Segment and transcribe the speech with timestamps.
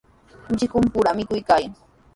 [0.49, 1.73] Michikuqpura mikuykaayan.